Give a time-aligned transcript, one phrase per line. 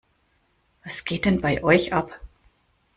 [0.83, 2.19] Was geht denn bei euch ab?